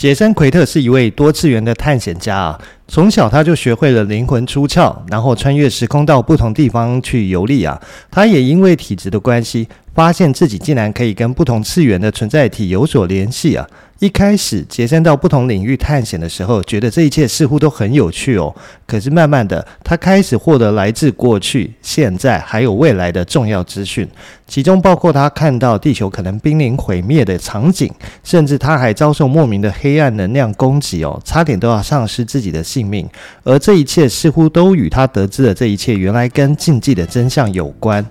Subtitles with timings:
[0.00, 2.58] 杰森·奎特是一位多次元的探险家啊，
[2.88, 7.78] 从小他就学会了灵魂出窍，然后穿越时空到不同地方去游历啊。
[8.10, 13.68] 他也因为体质的关系，发现自己竟然可以跟不同次元的存在体有所联系啊。
[13.98, 18.54] 一开始，杰森到不同领域探险的时候，觉得这一切似乎都很有趣哦。
[18.86, 24.08] 可是慢慢的，他开始获得来自过去、现在还有未来的重要资讯，
[24.48, 27.92] 其中包括他看到地球可能濒临毁灭的场景，
[28.24, 33.08] 甚至他还遭受莫名的黑黑暗能量攻击哦，差点都要丧失自己的性命。
[33.42, 38.06] 而这一切似乎都与他得知的这一切原来跟禁忌的真相有关。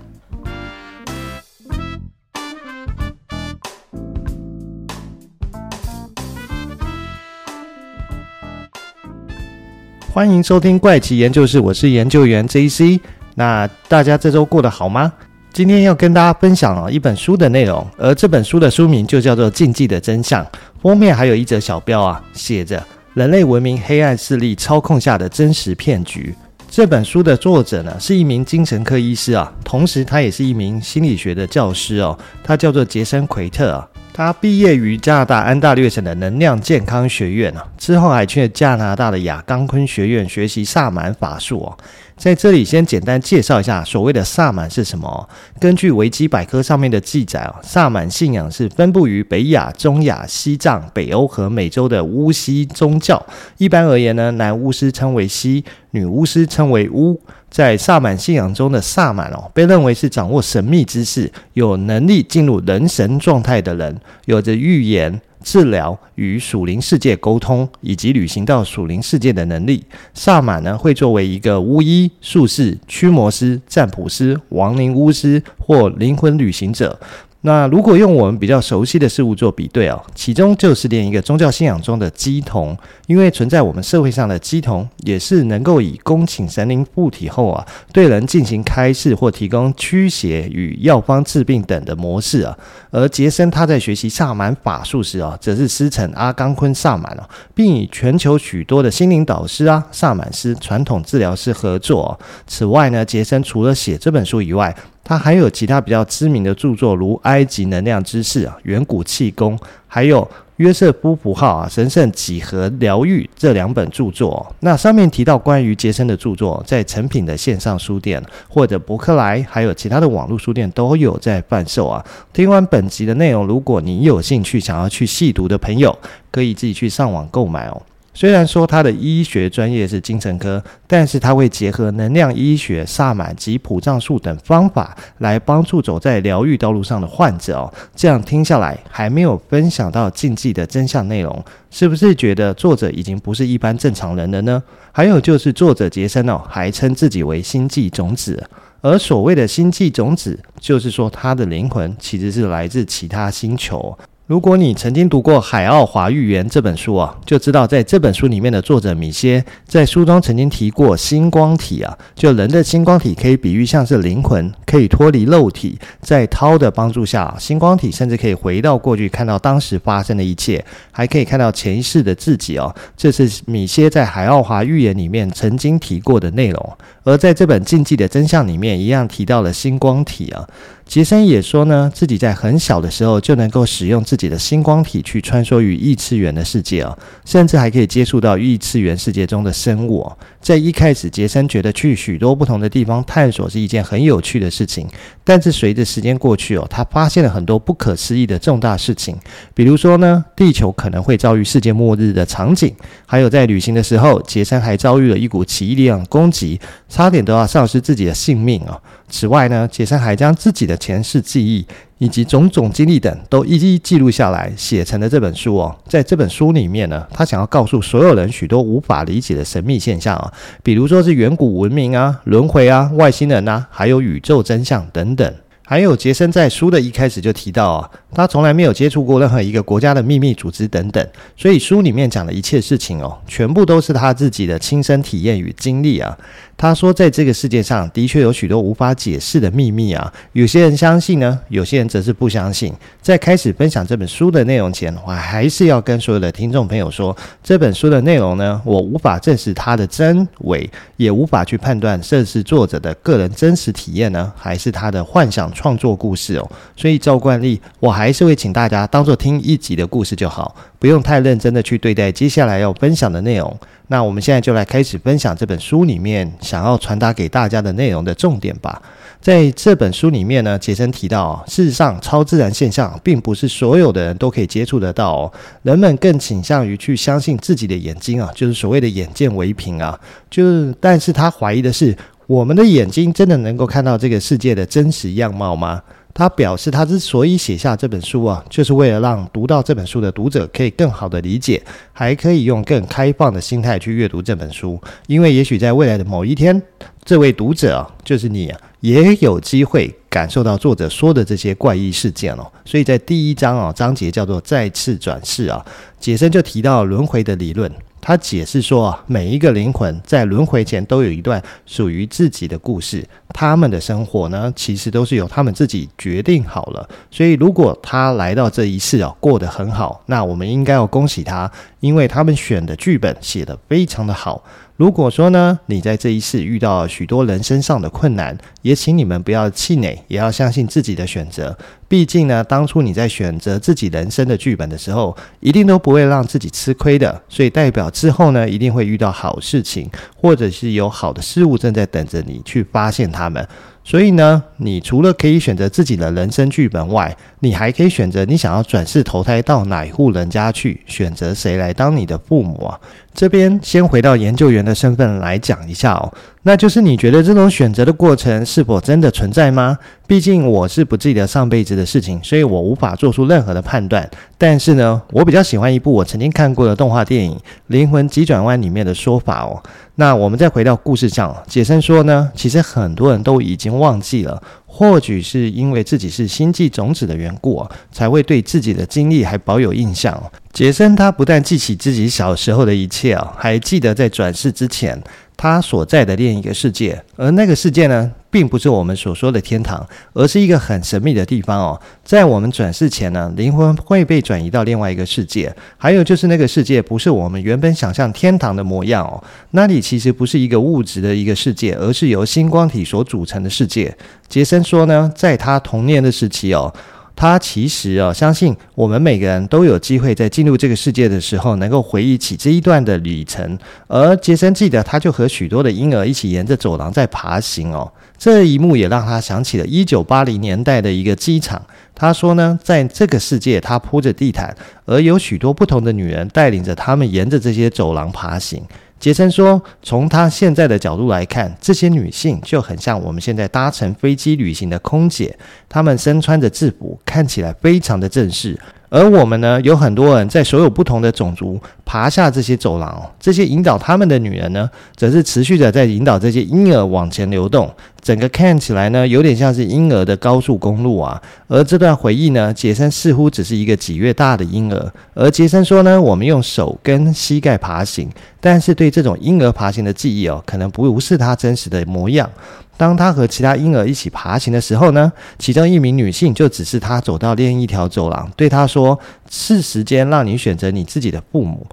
[10.12, 13.00] 欢迎收听怪奇研究室，我是研究员 JC。
[13.36, 15.14] 那大家这周过得好吗？
[15.52, 20.46] 今天要跟大家分享一本书的内容，而这本书的书名就叫做《禁忌的真相》，
[20.82, 22.82] 封面还有一则小标啊，写着
[23.14, 26.34] “人类文明黑暗势力操控下的真实骗局”。
[26.72, 33.86] 这本书的作者呢是一名精神科医师啊，同时他也是一名心理学的教师哦，他叫做杰森·奎特啊。
[34.20, 41.78] 他毕业于加拿大安大略省的能量健康学院啊，之后还去加拿大的亚冈昆学院学习萨满法术哦。
[42.18, 45.30] 在这里先简单介绍一下所谓的萨满是什么。
[45.58, 53.26] 根据维基百科上面的记载哦，萨满信仰是分布于北亚、中亚、西藏、北欧和美洲的巫西宗教。
[53.58, 57.22] 一般而言呢，男巫师称为西，女巫师称为巫。
[57.50, 69.84] 在萨满信仰中的萨满哦，被认为是掌握神秘知识、有能力进入人神状态的人，有着预言、治疗与属灵世界沟通，以及旅行到属灵世界的能力。
[70.14, 77.00] 萨满呢，会作为一个巫医、术士、驱魔师、占卜师、亡灵巫师或灵魂旅行者。
[77.42, 92.58] 那如果用我们比较熟悉的事物做比对哦，其中就是连一个宗教信仰中的乩童，因为存在我们社会上的乩童也是能够以恭请神灵附体后啊，对人进行开示或提供驱邪与药方治病等的模式啊。
[92.92, 97.24] 而杰森他在学习萨满法术时啊，则是师承阿冈昆萨满哦，
[97.56, 102.20] 并与全球许多的心灵导师啊、萨满师、传统治疗师合作。
[102.46, 104.76] 此外呢，杰森除了写这本书以外，
[105.10, 110.22] 他还有其他比较知名的著作，如《埃及能量知识》啊、《远古气功》，还有
[110.58, 114.46] 《约瑟夫普号》啊、《神圣几何疗愈》这两本著作。
[114.60, 122.06] 那上面提到关于杰森的著作，在成品的线上书店或者博客来，还有其他的网络书店都有在贩售啊。
[122.32, 125.98] 听完本集的内容，如果你有兴趣想要去细读的朋友，
[126.30, 127.82] 可以自己去上网购买哦。
[128.14, 137.74] 虽然说他的医学专业是精神科，但是他会结合能量医学、萨满及普藏术等方法来帮助走在疗愈道路上的患者哦。
[137.96, 144.62] 这样听下来，还没有分享到禁忌的真相内容，是不是觉得作者已经不是一般正常人了呢？
[144.92, 148.44] 还有就是作者杰森哦，还称自己为星际种子，
[148.82, 153.98] 而所谓的星际种子，就是说他的灵魂其实是来自其他星球。
[154.30, 172.72] 如果你曾经读过《海奥华预言》这本书啊，就知道在这本书里面的作者米歇在书中曾经提过星光体啊，就人的星光体可以比喻像是灵魂，可以脱离肉体，在涛的帮助下，星光体甚至可以回到过去，看到当时发生的一切，还可以看到前世的自己哦。
[172.96, 180.48] 这是米歇在《海奥华预言》里面曾经提过的内容，而在这本《禁忌的真相》里面一样提到了星光体啊。
[180.90, 190.18] 杰森也说呢，自己在很小的时候就能够使用自己的星光体去穿梭于异次元的世界哦，甚至还可以接触到异次元世界中的生物哦。
[190.42, 194.88] 在一开始，杰森觉得去许多不同的地方探索是一件很有趣的事情，
[195.24, 199.16] 但是随着时间过去哦，他发现了很多不可思议的重大事情，
[199.54, 208.76] 比如说呢，地球可能会遭遇世界末日的场景，还有在旅行的时候，杰森还遭遇了一股奇异力量攻击，差点都要丧失自己的性命啊。
[209.12, 211.66] 此外呢，杰森还将自己的前世记忆
[211.98, 215.78] 以及种种经历等都一一记录下来，写成了这本书哦。
[215.88, 220.34] 在这本书里面呢，他想要告诉所有人许多无法理解的神秘现象啊，
[220.64, 225.34] 比如说是远古文明啊、轮回啊、外星人呐，还有宇宙真相等等。
[225.70, 231.08] 还有杰森在书的一开始就提到啊，他从来没有接触过任何一个国家的秘密组织等等，
[231.38, 236.18] 所以书里面讲的一切事情哦，全部都是他自己的亲身体验与经历啊。
[236.58, 242.74] 他说，在这个世界上的确有许多无法解释的秘密啊，有些人相信呢，有些人则是不相信。
[243.02, 250.68] 在开始分享这本书的内容前，我还是要跟所有的听众朋友说，这本书的内容呢，我无法证实它的真伪，
[250.98, 256.52] 也无法去判断这是作者的个人真实体验呢，还是他的幻想创作故事哦。
[256.78, 263.54] 所以照惯例，我还是会请大家当做听一集的故事就好，不用太认真的去对待接下来要分享的内容。
[263.88, 268.82] 那我们现在就来开始分享这本书里面想要传达给大家的内容的重点吧。
[269.20, 275.34] 在这本书里面呢，杰森提到，事实上，超自然现象并不是所有的人都可以接触得到哦。
[275.64, 280.00] 人们更倾向于去相信自己的眼睛啊，就是所谓的眼见为凭啊。
[280.30, 281.94] 就是，但是他怀疑的是，
[282.30, 285.82] 我们的眼睛真的能够看到这个世界的真实样貌吗？
[286.14, 291.60] 他表示，他之所以写下这本书啊，就是为了让读到这本书的读者可以更好的理解，
[291.92, 294.80] 还可以用更开放的心态去阅读这本书。
[295.08, 296.62] 因为也许在未来的某一天，
[297.04, 298.60] 这位读者啊，就是你啊。
[298.82, 305.66] 也有机会感受到作者说的这些怪异事件哦，所以在第一章啊，章节叫做“再次转世”啊，
[306.00, 307.70] 杰森就提到轮回的理论。
[308.02, 316.88] 他解释说啊，每一个灵魂在轮回前都有一段属于自己的故事，他们的生活呢，其实都是由他们自己决定好了。
[317.12, 324.44] 所以，如果他来到这一世啊，过得很好，那我们应该要恭喜他，因为他们选的剧本写得非常的好。
[324.80, 331.58] 如果说呢，你在这一世遇到许多人生上的困难，也请你们不要气馁，也要相信自己的选择。
[331.90, 337.22] 毕竟呢，当初你在选择自己人生的剧本的时候，一定都不会让自己吃亏的。
[337.28, 343.46] 所以代表之后呢，一定会遇到好事情，或者是有好的事物正在等着你去发现它们。
[343.90, 352.80] 所以呢，你除了可以选择自己的人生剧本外，你还可以选择你想要转世投胎到哪一户人家去，选择谁来当你的父母啊。
[353.16, 356.14] 这边先回到研究员的身份来讲一下哦，
[356.44, 359.78] 那就是你觉得这种选择的过程是否真的存在吗？
[360.08, 364.10] 毕竟我是不记得上辈子的事情，所以我无法做出任何的判断。
[364.38, 367.36] 但是呢，我比较喜欢一部我曾经看过的动画电影
[367.68, 369.62] 《灵魂急转弯》里面的说法哦。
[369.96, 374.42] 那我们再回到故事上，解森说呢，其实很多人都已经忘记了。
[374.72, 380.22] 或许是因为自己是星际种子的缘故啊，才会对自己的经历还保有印象。
[380.54, 385.02] 杰森他不但记起自己小时候的一切啊，还记得在转世之前，
[385.36, 391.82] 他所在的另一个世界，而那个世界呢，并不是我们所说的天堂，而是一个很神秘的地方哦。
[392.04, 403.96] 在我们转世前呢，灵魂会被转移到另外一个世界，还有就是那个世界不是我们原本想象天堂的模样哦，那里其实不是一个物质的一个世界，而是由星光体所组成的世界。
[404.28, 406.74] 杰森说呢，在他童年的时期哦。
[407.16, 413.60] 他其实啊，相信我们每个人都有机会在进入这个世界的时候，能够回忆起这一段的旅程。
[413.88, 417.92] 而杰森记得，他就和许多的婴儿一起沿着走廊在爬行哦。
[418.20, 421.60] 这一幕也让他想起了一九八零年代的一个机场。
[421.96, 424.54] 他说呢，在这个世界，他铺着地毯，
[424.86, 428.62] 而有许多不同的女人带领着他们沿着这些走廊爬行。
[429.00, 435.34] 杰森说：“从他现在的角度来看，这些女性就很像我们现在搭乘飞机旅行的空姐，
[435.70, 438.60] 她们身穿着制服，看起来非常的正式。”
[438.92, 447.72] 而我们呢，有很多人在所有不同的种族爬下这些走廊，这些引导他们的女人呢，则是持续的在引导这些婴儿往前流动。
[448.02, 451.22] 整个看起来呢，有点像是婴儿的高速公路啊。
[451.48, 454.94] 而这段回忆呢，杰森似乎只是一个几月大的婴儿。
[455.14, 458.10] 而杰森说呢，我们用手跟膝盖爬行，
[458.40, 462.30] 但是对这种婴儿爬行的记忆哦，可能不是他真实的模样。
[462.78, 468.98] 当他和其他婴儿一起爬行的时候呢，其中一名女性就指示他走到另一条走廊，对他说
[469.30, 471.68] ：“是时间让你选择你自己的父母。”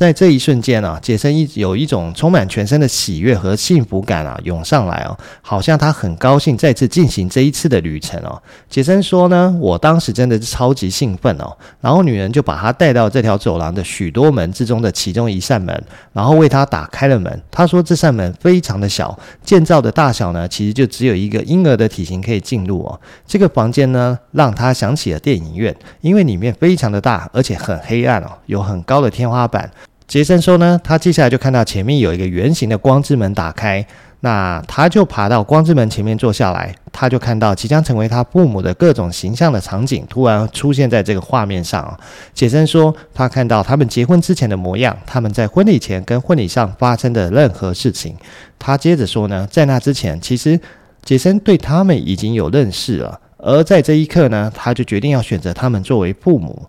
[0.00, 8.40] 在这一瞬间啊，杰森一有一种充满全身的喜悦和幸福感啊涌上来哦，好像他很高兴再次进行这一次的旅程哦。
[8.70, 11.54] 杰森说呢，我当时真的是超级兴奋哦。
[11.82, 17.42] 然后女人就把他带到这条走廊的许多门之中的其中一扇门，然后为他打开了门。
[17.50, 22.98] 他说这扇门非常的小，建造的大小呢，其实就只有一个婴儿的体型可以进入哦。
[23.26, 29.70] 这个房间呢，让他想起了电影院，因为里面非常的大，而且很黑暗哦，有很高的天花板。
[30.10, 33.86] 杰森说呢，他接下来就看到前面有一个圆形的光之门打开，
[34.22, 41.96] 那他就爬到光之门前面坐下来，他就看到即将成为他父母的各种形象的场景突然出现在这个画面上。
[42.34, 48.16] 杰森说，他看到他们结婚之前的模样，他们在婚礼前跟婚礼上发生的任何事情。
[48.58, 50.58] 他接着说呢，在那之前，其实
[51.04, 56.66] 杰森对他们已经有认识了，而在这一刻呢，他就决定要选择他们作为父母。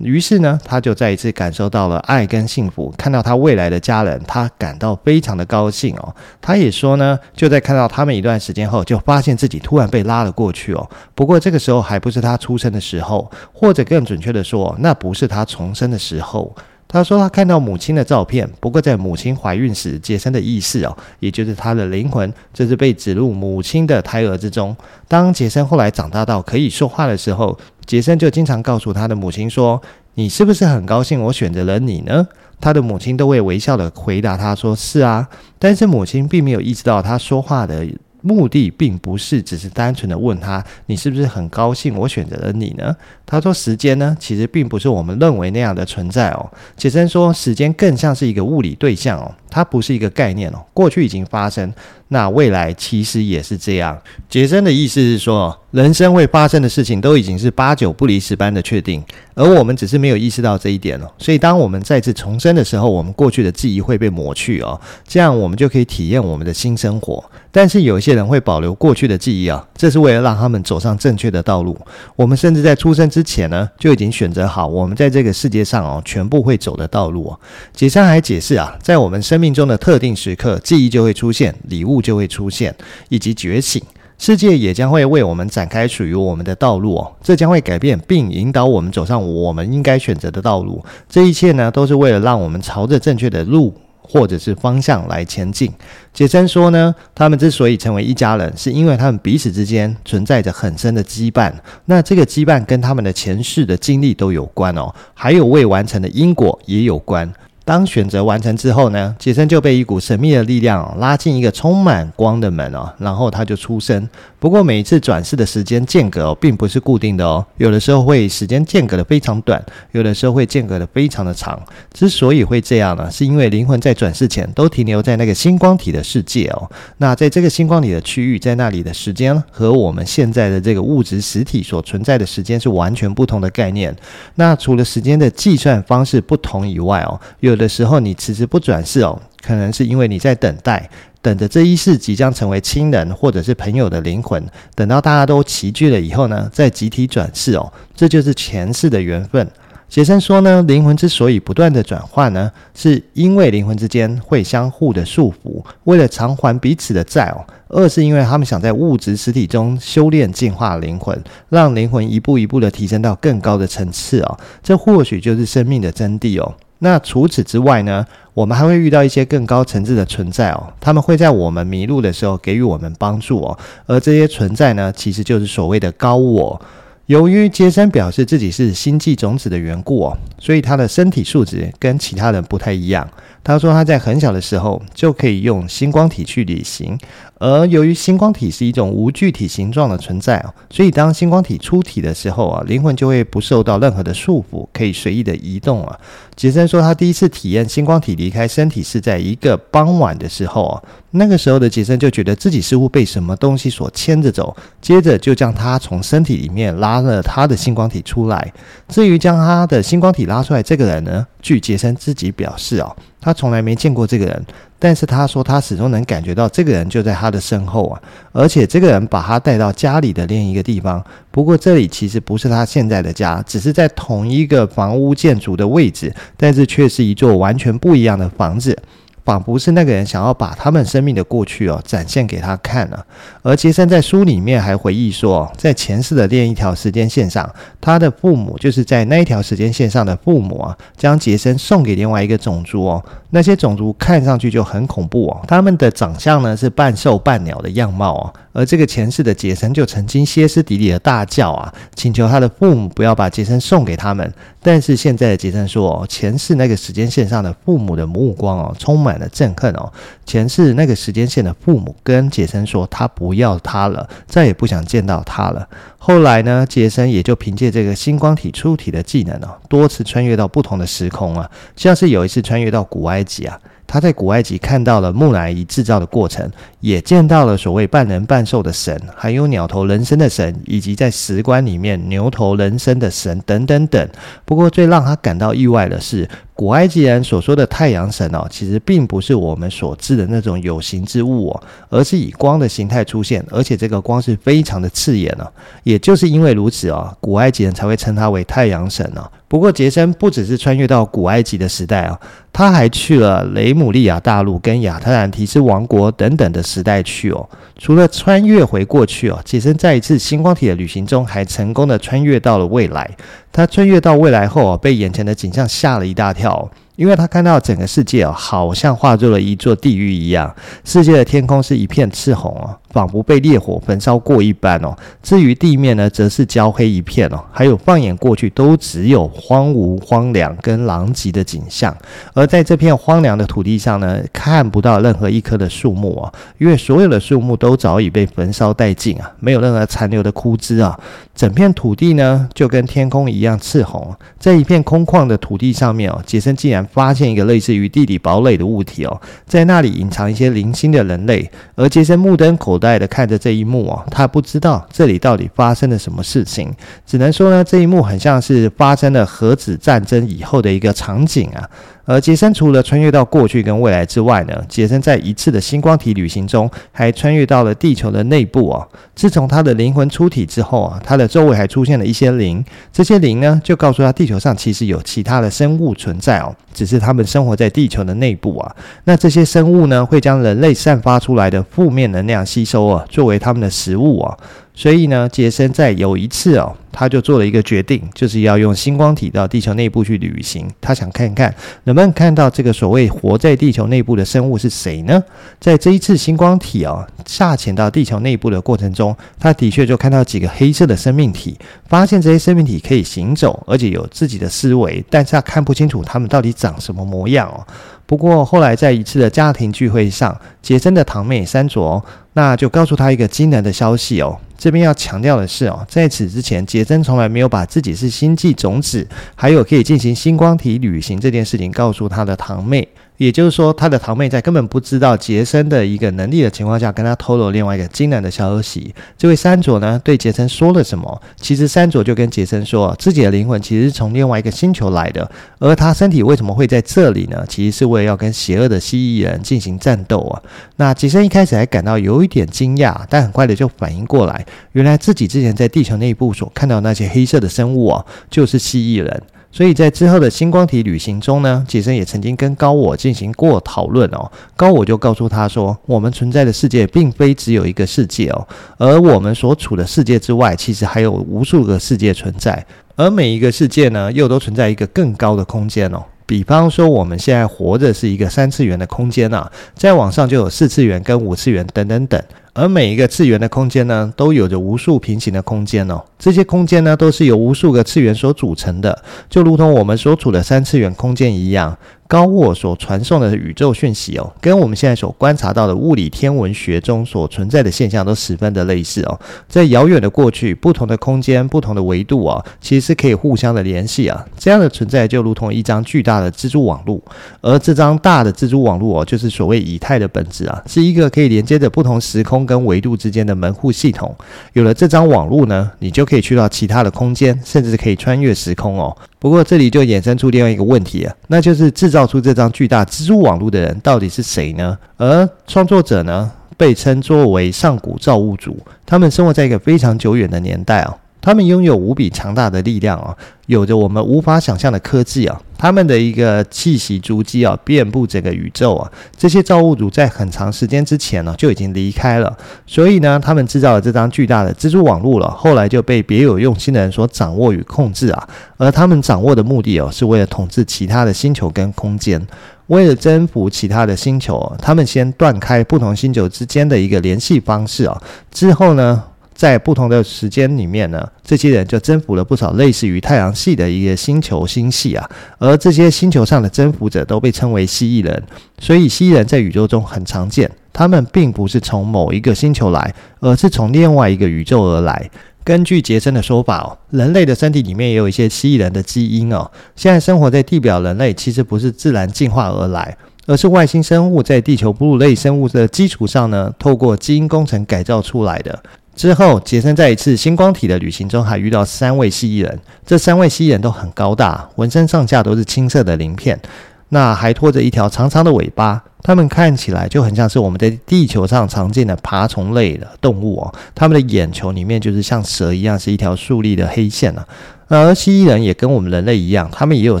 [0.02, 6.14] 于是呢，他就再一次感受到了爱跟幸福，看到他未来的家人，他感到非常的高兴哦。
[6.40, 10.88] 他也说呢，就在看到他们一段时间后，就发现自己突然被拉了过去哦。
[11.14, 16.54] 不过这个时候还不是他出生的时候，或者更准确的说，那不是他重生的时候。
[16.88, 24.74] 他说他看到母亲的照片，不过在母亲怀孕时，杰森的意识哦，也就是他的灵魂，这是被植入母亲的胎儿之中。
[25.08, 29.80] 当杰森后来长大到可以说话的时候，杰森就经常告诉他的母亲说
[30.14, 32.26] ：“你是不是很高兴我选择了你呢？”
[32.60, 35.28] 他的母亲都会微笑的回答他说：“是啊。”
[35.58, 37.86] 但是母亲并没有意识到他说话的。
[38.22, 42.96] 目的并不是只是单纯的问他，你是不是很高兴我选择了你呢？
[43.24, 46.50] 他说时间呢，其实并不是我们认为那样的存在哦。
[46.76, 50.58] 杰森说时间更像是一个物理对象哦，它不是一个概念哦。
[50.74, 51.72] 过去已经发生，
[52.08, 53.98] 那未来其实也是这样。
[54.28, 59.02] 杰森的意思是说，人生会发生的事情都已经是八九不离十般的确定，
[59.34, 61.10] 而我们只是没有意识到这一点哦。
[61.18, 67.24] 所以当我们再次重生的时候，我们过去的记忆会被抹去哦，这样我们就可以体验我们的新生活。
[67.50, 71.76] 但是有一些人会保留过去的记忆啊，这是为了让他们走上正确的道路。
[72.14, 77.40] 我们甚至在出生之前呢，就已经选择好我们在这个世界上哦，全部会走的道路哦。
[77.72, 82.74] 杰森还解释啊，在我们生命中的特定时刻，记忆就会出现，礼物就会出现，
[83.08, 83.82] 以及觉醒，
[84.18, 87.12] 世界也将会为我们展开属于我们的道路哦。
[87.22, 90.84] 这将会改变并引导我们走上我们应该选择的道路。
[91.08, 93.74] 这一切呢，都是为了让我们朝着正确的路。
[94.08, 95.68] 或者是方向来前进。
[96.14, 101.52] 杰森说呢，他们之所以成为一家人，是因为他们彼此之间存在着很深的羁绊。
[101.86, 107.28] 那这个羁绊跟他们的前世的经历都有关哦，还有未完成的因果也有关。
[107.66, 114.08] 当选择完成之后呢，杰森就被一股神秘的力量拉进一个充满光的门哦，然后他就出生。
[114.38, 121.60] 不过每一次转世的时间间隔哦，并不是固定的哦，有的时候会时间间隔的非常短，有的时候会间隔的非常的长。
[121.92, 126.70] 之所以会这样呢，是因为灵魂在转世前都停留在那个星光体的世界哦。
[126.98, 133.92] 那在这个星光体的区域，在那里的时间和我们现在的这个物质实体所存在的时间是完全不同的概念。
[134.36, 140.88] 那除了时间的计算方式不同以外哦，有有的时候你迟迟不转世哦，可能是因为你在等待，
[141.22, 144.44] 等着这一世即将成为亲人或者是朋友的灵魂，
[144.74, 149.50] 等到大家都齐聚了以后呢，再集体转世哦，这就是前世的缘分。
[149.88, 157.40] 杰森说呢，灵魂之所以不断的转换呢，是因为灵魂之间会相互的束缚，为了偿还彼此的债哦。
[157.68, 164.38] 二是因为他们想在物质实体中修炼净化灵魂，让灵魂一步一步的提升到更高的层次哦。
[164.62, 166.54] 这或许就是生命的真谛哦。
[166.88, 176.62] 那除此之外呢，我们还会遇到一些更高层次的存在哦，他们会在我们迷路的时候给予我们帮助哦，而这些存在呢，其实就是所谓的高我。
[177.06, 183.08] 由于杰森表示自己是星际种子的缘故哦，所以他的身体素质跟其他人不太一样。
[183.42, 186.96] 他说他在很小的时候就可以用星光体去旅行。
[187.38, 195.98] 而由于星光体是一种无具体形状的存在，所以当星光体出体的时候啊，灵魂就会不受到任何的束缚，可以随意的移动啊。
[196.34, 208.52] 杰森说，他第一次体验星光体离开身体是在一个傍晚的时候啊，那个时候的杰森就觉得自己似乎被什么东西所牵着走，接着就将他从身体里面拉了他的星光体出来。
[208.88, 214.46] 至于将他的星光体拉出来这个人呢，据杰森自己表示啊，他从来没见过这个人。
[214.86, 218.00] 但是他说，他始终能感觉到这个人就在他的身后啊，
[218.30, 221.04] 而且这个人把他带到家里的另一个地方。
[221.32, 228.78] 不过这里其实不是他现在的家，只是在同一个房屋建筑的位置，但是却是一座完全不一样的房子。
[229.26, 233.04] 仿佛是那个人想要把他们生命的过去哦展现给他看了。
[233.42, 243.04] 而杰森在书里面还回忆说，在前世的另一条时间线上，他的父母就是在那一条时间线上的父母啊，将杰森送给另外一个种族哦。
[243.30, 248.32] 那些种族看上去就很恐怖哦，他们的长相呢是半兽半鸟的样貌哦。
[248.56, 254.32] 而这个前世的杰森就曾经歇斯底里的大叫啊，请求他的父母不要把杰森送给他们。
[254.62, 259.92] 但是现在的杰森说，前世那个时间线上的父母的目光哦，充满了憎恨哦。
[260.24, 265.68] 前世那个时间线的父母跟杰森说，他不要他了，再也不想见到他了。
[265.98, 273.60] 后来呢，杰森也就凭借这个星光体出体的技能哦，多次穿越到不同的时空啊，像是有一次穿越到古埃及啊。
[273.86, 276.50] 他在古埃及看到了木乃伊制造的过程，
[276.80, 284.08] 也见到了所谓半人半兽的神，还有鸟头人身的神，以及在石棺里面牛头人身的神等等等。
[284.44, 295.46] 不过最让他感到意外的是，古埃及人所说的太阳神哦，其实并不是我们所知的那种有形之物哦，而是以光的形态出现，而且这个光是非常的刺眼哦。
[295.82, 299.30] 也就是因为如此哦，古埃及人才会称他为太阳神哦。
[299.48, 302.18] 不过杰森不只是穿越到古埃及的时代啊，
[302.52, 307.48] 他还去了雷姆利亚大陆跟亚特兰提斯王国等等的时代去哦。
[307.78, 313.08] 除了穿越回过去哦，杰森在一次星光体的旅行中还成功的穿越到了未来。
[313.52, 316.45] 他穿越到未来后哦，被眼前的景象吓了一大跳。
[316.46, 316.70] No.
[316.96, 324.96] 因为他看到整个世界哦，好像化作了一座地狱一样，世界的天空是一片赤红哦，仿佛被烈火焚烧过一般哦。
[325.22, 331.94] 至于地面呢，则是焦黑一片哦，还有放眼过去都只有荒芜、荒凉跟狼藉的景象。
[332.32, 340.98] 而在这片荒凉的土地上呢，看不到任何一棵的树木啊，因为所有的树木都早已被焚烧殆尽啊，没有任何残留的枯枝啊。
[341.34, 344.14] 整片土地呢，就跟天空一样赤红。
[344.38, 351.50] 在一片空旷的土地上面哦，杰森竟然发现一个类似于地理堡垒的物体哦，在那里隐藏一些零星的人类。
[351.74, 356.72] 而杰森目瞪口呆的看着这一幕哦，他不知道这里到底发生了什么事情，
[357.04, 361.68] 只能说呢，这一幕很像是发生了核子战争以后的一个场景啊。
[362.06, 368.88] 而杰森除了穿越到过去跟未来之外呢，杰森在一次的星光体旅行中，还穿越到了地球的内部哦。
[369.14, 378.76] 自从他的灵魂出体之后啊，他的周围还出现了一些灵，这些灵呢，就告诉他地球上其实有其他的生物存在哦，只是他们生活在地球的内部啊。
[379.04, 384.36] 那这些生物呢，会将人类散发出来的负面能量吸收啊，作为他们的食物啊。
[384.74, 390.66] 所以呢，杰森在有一次哦，他就做了一个决定，就是要用星光体到地球内部去旅行。
[390.80, 395.22] 他想看看能不能看到这个所谓活在地球内部的生物是谁呢？
[395.60, 407.60] 在这一次星光体哦下潜到地球内部的过程中，他的确就看到几个黑色的生命体，发现这些生命体可以行走，而且有自己的思维，但是他看不清楚他们到底长什么模样哦。
[408.06, 412.02] 不过后来在一次的家庭聚会上，杰森的堂妹珊卓，
[412.34, 414.38] 那就告诉他一个惊人的消息哦。
[414.56, 422.88] 这边要强调的是哦，在此之前，杰真从来没有把自己是星际种子，还有可以进行星光体旅行这件事情告诉他的堂妹。
[423.18, 428.94] 也就是说，他的堂妹在根本不知道杰森的一个能力的情况下，跟他透露另外一个惊人的消息。
[429.16, 431.22] 这位山卓呢，对杰森说了什么？
[431.40, 437.44] 其实山卓就跟杰森说，自己的灵魂其实是从另外一个星球来的，而他身体为什么会在这里呢？
[437.48, 440.42] 其实是为了要跟邪恶的蜥蜴人进行战斗啊。
[440.76, 449.22] 那杰森一开始还感到有一点惊讶，但很快的就反应过来，原来自己之前在地球内部所看到那些黑色的生物啊，就是蜥蜴人。
[449.56, 454.30] 所以在之后的星光体旅行中呢，杰森也曾经跟高我进行过讨论哦。
[454.54, 466.02] 高我就告诉他说，我们存在的世界并非只有一个世界哦，而我们所处的世界之外，其实还有无数个世界存在，而每一个世界呢，又都存在一个更高的空间哦。
[466.26, 472.22] 比方说，我们现在活着是一个三次元的空间啊，再往上就有四次元跟五次元等等等。
[472.56, 476.02] 而每一个次元的空间呢，都有着无数平行的空间哦。
[476.18, 481.76] 这些空间呢，都是由无数个次元所组成的，就如同我们所处的三次元空间一样。
[482.08, 489.20] 高我所传送的宇宙讯息哦，跟我们现在所观察到的物理天文学中所存在的现象都十分的类似哦。
[489.48, 494.24] 在遥远的过去，不同的空间、不同的维度啊，其实是可以互相的联系啊。
[494.38, 497.02] 这样的存在就如同一张巨大的蜘蛛网络，
[497.40, 504.14] 而这张大的蜘蛛网络哦，就是所谓以太的本质啊，是一个可以连接着不同时空跟维度之间的门户系统。
[504.52, 508.96] 有了这张网络呢，你就可以去到其他的空间，甚至可以穿越时空哦。
[509.18, 514.78] 不过这里就衍生出另外一个问题啊，那就是制造出这张巨大蜘蛛网络的人到底是谁呢？
[514.96, 518.56] 而创作者呢，被称作为上古造物主，
[518.86, 520.96] 他们生活在一个非常久远的年代啊。
[521.20, 528.90] 他们拥有无比强大的力量啊，有着我们无法想象的科技啊，他们的一个气息足迹啊，遍布整个宇宙啊。
[529.16, 538.28] 这些造物主在很长时间之前呢，就已经离开了，所以呢，他们制造了这张巨大的蜘蛛网络了，后来就被别有用心的人所掌握与控制啊。
[538.56, 542.20] 而他们掌握的目的哦，是为了统治其他的星球跟空间，
[542.68, 549.02] 为了征服其他的星球，他们先断开不同星球之间的一个联系方式啊，之后呢，
[549.36, 558.22] 在不同的时间里面呢，这些人就征服了不少类似于太阳系的一个星球星系啊，而这些星球上的征服者都被称为蜥蜴人，
[558.58, 560.50] 所以蜥蜴人在宇宙中很常见。
[560.72, 565.10] 他们并不是从某一个星球来，而是从另外一个宇宙而来。
[565.44, 569.50] 根据杰森的说法哦，人类的身体里面也有一些蜥蜴人的基因哦。
[569.76, 572.96] 现在生活在地表人类其实不是自然进化而来，
[573.26, 578.62] 而是外星生物在地球哺乳类生物的基础上呢，透过基因工程改造出来的。
[578.96, 582.58] 之后，杰森在一次星光体的旅行中，还遇到三位蜥蜴人。
[582.84, 586.40] 这三位蜥蜴人都很高大，浑身上下都是青色的鳞片，
[586.88, 588.82] 那还拖着一条长长的尾巴。
[589.02, 593.54] 他们看起来就很像是我们在地球上常见的爬虫类的动物哦。
[593.72, 597.24] 他们的眼球里面就是像蛇一样，是一条竖立的黑线啊。
[597.68, 600.00] 而蜥蜴人也跟我们人类一样，他们也有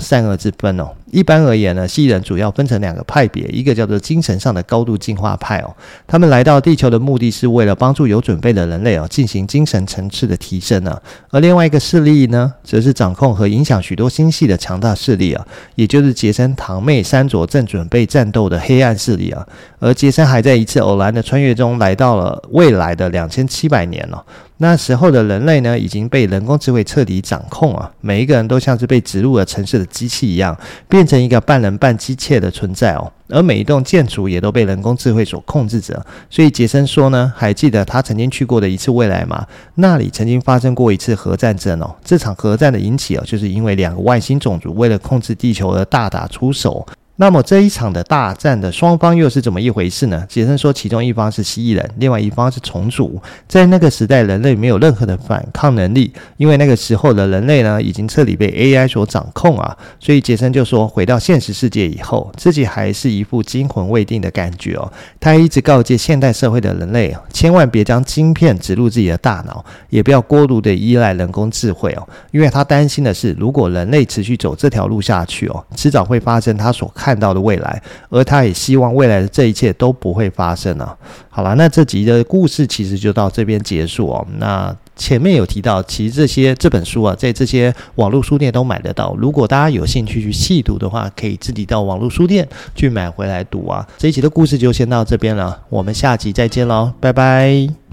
[0.00, 0.88] 善恶之分哦。
[1.16, 5.74] 一般而言呢，蜥蜴人主要分成两个派别，一个叫做精神上的高度进化派哦，
[6.06, 11.00] 他们来到地球的目的是为了帮助有准备的人类哦进行精神层次的提升呢。
[11.30, 15.42] 而另外一个势力呢，则是掌控和影响许多星系的强大势力啊，
[15.74, 19.46] 也就是杰森堂妹珊卓正准备战斗的黑暗势力啊。
[19.78, 24.22] 而杰森还在一次偶然的穿越中来到了未来的两千七百年了。
[24.58, 30.56] 那时候的人类呢，已经被人工智慧彻底掌控啊，每一个人都像是被植入了城市的机器一样，
[30.88, 33.12] 变成一个半人半机械的存在哦。
[33.28, 36.04] 而每一栋建筑也都被人工智慧所控制着。
[36.30, 39.46] 所以杰森说呢，还记得他曾经去过的一次未来吗？
[39.74, 41.94] 那里曾经发生过一次核战争哦。
[42.04, 46.86] 这场核战的引起哦，就是因为两个外星种族为了控制地球而大打出手。
[47.18, 50.22] 那么这一场的大战的双方又是怎么一回事呢？
[50.28, 53.18] 杰森说，其中一方是蜥蜴人，另外一方是虫族。
[53.48, 59.74] 在那个时代，人类没有任何的反抗能力，因为那个时候的人类呢，已经彻底被 AI 所掌控啊。
[59.98, 64.92] 所以杰森就说，回到现实世界以后，自己还是一副惊魂未定的感觉哦。
[65.18, 77.05] 他一直告诫现代社会的人类，千万别将晶片植入自己的大脑，也不要过度的依赖人工智慧哦，因为他担心的是，如果人类持续走这条路下去哦，迟早会发生他所看。
[77.06, 80.96] 看到的未来，而他也希望未来的这一切都不会发生啊。
[81.30, 84.26] 好了，那这集的故事其实就到这边结束哦。
[84.38, 89.14] 那前面有提到，其实这些这本书啊，在这些网络书店都买得到。
[89.16, 93.86] 如果大家有兴趣去细读的话，可以自己到网络书店去买回来读啊。
[93.96, 97.85] 这一集的故事就先到这边了，我们下集再见喽，拜拜。